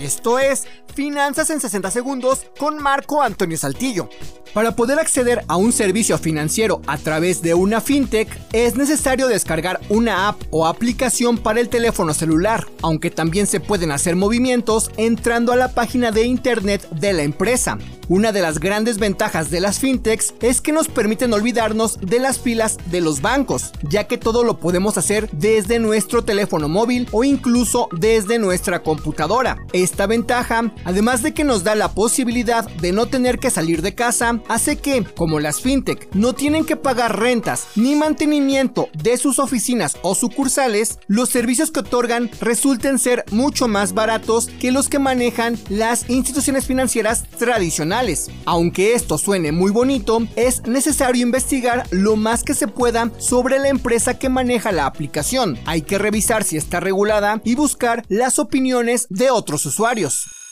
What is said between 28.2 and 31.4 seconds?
nuestra computadora. Esta ventaja, además de